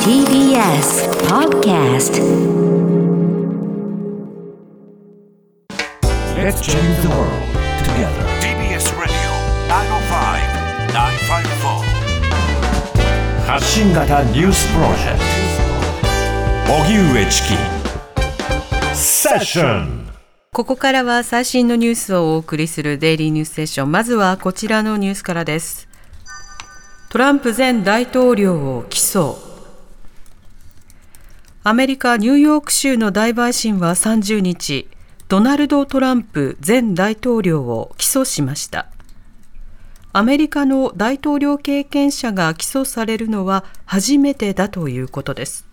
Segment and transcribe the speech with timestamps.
[0.00, 2.16] TBS Podcast
[6.36, 7.42] Let's change the world
[7.84, 8.24] together.
[8.40, 9.30] TBS Radio
[9.68, 11.84] 905-954
[13.46, 15.18] 発信型ニュースプロジェク
[16.66, 17.48] ト荻上チキ
[18.96, 20.08] セッション
[20.52, 23.92] ここからは最新のニュースをお送りするデイリーニュースセッション。
[23.92, 25.86] まずはこちらのニュースからです。
[27.10, 29.49] トランプ前大統領を起訴。
[31.62, 34.88] アメリカ・ニューヨーク州の大陪審は30日、
[35.28, 38.86] ドナルド・トランプ前大統領を起訴しました。
[40.14, 45.66] アメリカの大統領経験者が起訴されるのは初めてだということです。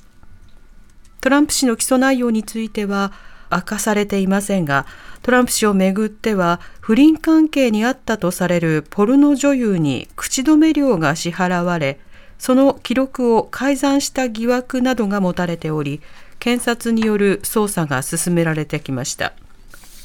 [1.21, 3.13] トランプ氏の起訴内容については
[3.49, 4.85] 明かされていませんが、
[5.21, 12.01] トランプ氏をめぐっては不倫関係にあったとされるポルノ女優に口止め料が支払われ、
[12.39, 16.01] その記録を改ざんした疑惑などが持たれており、
[16.39, 19.33] 検察による捜査が進められてきました。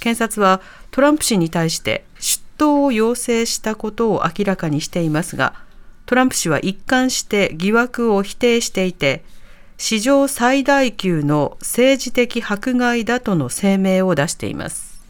[0.01, 5.55] 検察はトランプ氏に対して出頭を要請したことを明らかにしていますが、
[6.07, 9.25] トランプ氏は一貫して疑惑を否定していて、
[9.79, 15.01] 史上最大級の政治的迫害だとの声明を出しています。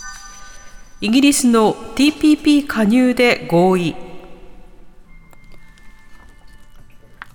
[1.01, 3.97] イギリスの TPP 加入で合意。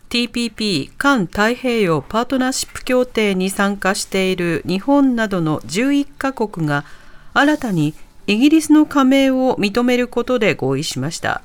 [0.10, 6.86] TPP 環太平洋パートナーシップ協定に参加している日本などの11カ国が
[7.34, 7.94] 新たに
[8.26, 11.42] イギリスの加盟を認めることで合意しました。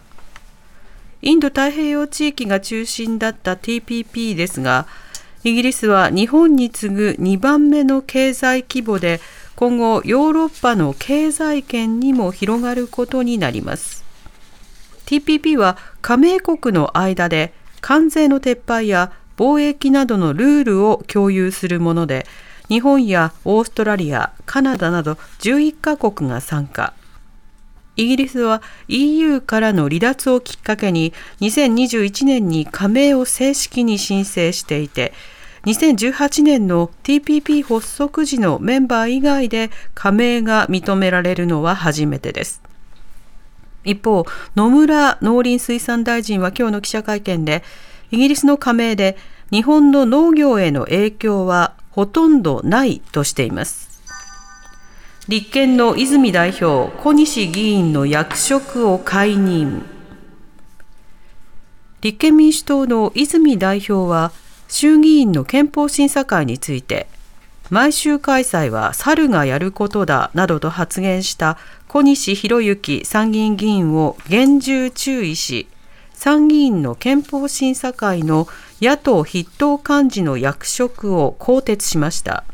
[1.23, 4.87] インド太平洋地域が中心だった TPP ですが、
[5.45, 9.21] イギリスは日本に次ぐ2番目の経済規模で
[9.57, 14.05] 今後ヨーロッパの経済圏にも広がることになります。
[15.07, 22.27] TPP は加盟国の間で関税の撤廃や貿易などのルールを共有するもので
[22.69, 26.95] 日本やオーストラリア、カナダなど11カ国が参加。
[27.97, 35.13] イギリスは EU からの離脱をきっかけに2021年に加盟を正式に申請していて
[35.67, 42.63] 2018年の TPP 発足時のメンバー以外で加盟が認められるのは初めてです。
[43.85, 44.25] 一方、
[44.57, 47.63] 野村農林水産大臣は今日の記者会見で
[48.11, 49.17] イギリスの加盟で
[49.51, 53.93] 日本の農業への影響はほとんどないとしています。
[55.29, 59.85] 立憲の泉代表、小西議員の役職を解任。
[62.01, 64.33] 立憲民主党の泉代表は、
[64.69, 67.07] 衆議院の憲法審査会について、
[67.73, 71.57] 毎週開催は猿がやることだなどと発言した
[71.89, 75.69] 小西博之参議院議員を厳重注意し、
[76.13, 78.47] 参議院の憲法審査会の
[78.83, 82.45] 野党筆頭幹事の役職を更迭しました。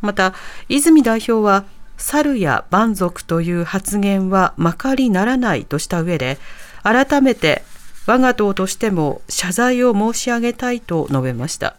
[0.00, 0.34] また、
[0.68, 1.64] 泉代表は、
[1.96, 6.38] 猿や蛮族という発言はまかりならないとした上で、
[6.82, 7.62] 改めて
[8.06, 11.76] 我が党としても謝罪を申し上げたいと述べました。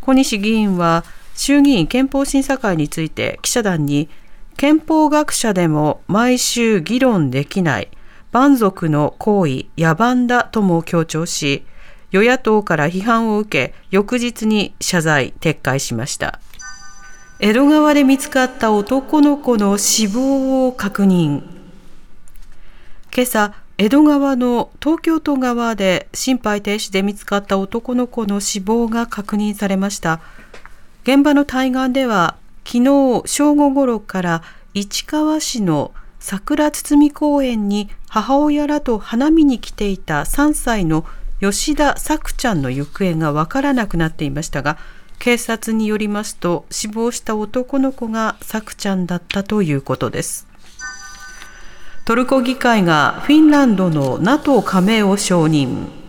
[0.00, 1.04] 小西議員は、
[1.40, 4.10] 衆議院憲法審査会について記者団に、
[4.58, 7.88] 憲法学者でも毎週議論できない
[8.30, 11.64] 蛮族の行為、野蛮だとも強調し、
[12.10, 16.40] 与野党から批判を受け、翌日に謝罪、撤回しました。
[17.38, 21.40] 江戸川で見つかった男の子の死亡を確認。
[23.14, 30.20] 今朝、江戸川の東京都側で心肺停止で見つかった男の子の死亡が確認されました。
[31.02, 34.42] 現場の対岸では、昨日正午ごろから
[34.74, 41.06] 市川市の桜堤公園に母親らと花見に来ていた3歳の
[41.40, 44.76] 吉田咲ちゃんの行方がわからなくなっていましたが、
[45.18, 50.46] 警察によりますと死亡した男の子がさくちゃんだったということです。
[52.04, 55.99] トルコ議会がフィンランドの NATO 加盟を承認。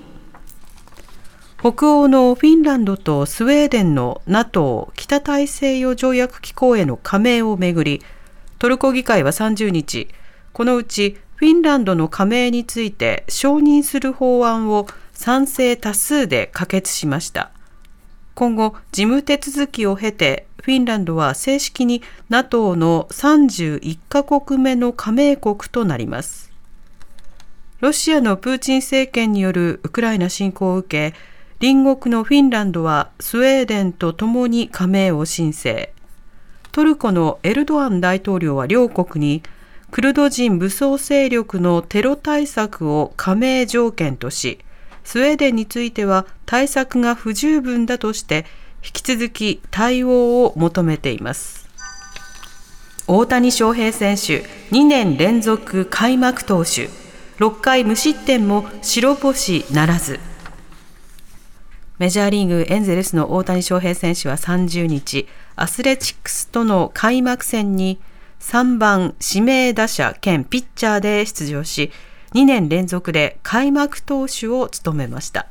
[1.61, 8.01] 北欧のフィンランドとスウェーデンの NATO 北大西洋条約機構への加盟をめぐり、
[8.57, 10.07] トルコ議会は30日、
[10.53, 17.51] このうちフィンランドの加盟について承認する法案を賛成多数で可決しました。
[18.33, 26.51] 今後事務手続きを経てフィンランドは正式に NATO の31カ国目の加盟国となります
[27.81, 31.17] ロシアのプーチン政権によるウクライナ侵攻を受け
[31.61, 35.93] 隣国のフィンランドはスウェーデンとともに加盟を申請。
[36.71, 39.43] トルコのエルドアン大統領は両国に
[39.91, 44.57] クルド人武装勢力のテロ対策を加盟条件とし
[45.03, 48.47] スウェーデンについては対策が不十分だとして
[48.83, 51.69] 引き続き対応を求めています。
[53.05, 54.41] 大谷翔平選手
[54.71, 56.89] 2年連続開幕投手。
[57.37, 60.30] 6回無失点も白星ならず。
[62.01, 68.01] メジャーリーグエンゼルスの大谷翔平選手は30日アスレチックスとの開幕戦に
[68.39, 71.91] 3番指名打者兼ピッチャーで出場し
[72.33, 75.45] 2年連続で開幕投手を務めました。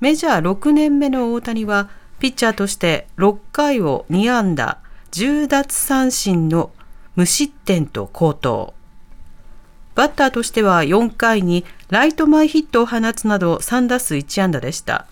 [0.00, 4.78] メジャー6年目の大谷はピッチャーとして6回を2安打
[5.12, 6.70] 10奪三振の
[7.16, 8.72] 無失点と好投。
[9.94, 15.06] バッターとしては4回にライト前ヒットを放つなど3打数1安打でした。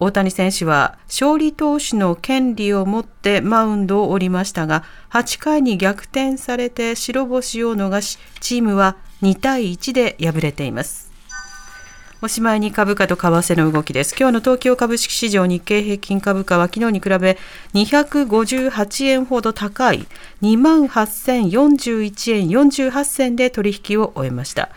[0.00, 11.14] 大谷選手は勝利投手の権利を持ってマウンドを降りましたが8回に逆転されて白星を逃しチームは2対1で敗れています。
[12.24, 14.16] おしまいに株価と為替の動きです。
[14.18, 17.36] 今日の東京株式市場日経平均株価は昨日に比べ
[17.74, 20.06] 258円ほど高い
[20.40, 24.70] 2万8041円48銭で取引を終えました。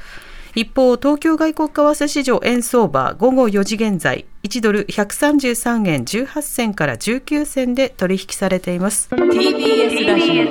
[0.55, 9.09] 一方、東京外国為替市場円相場午後4時現在、1ドル133円18銭から19銭で取引されています。
[9.09, 10.43] TBS ラジオ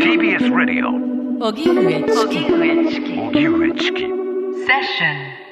[0.00, 0.88] TBS ラジオ
[1.48, 2.02] 荻上
[2.88, 5.51] チキ荻上チキセッション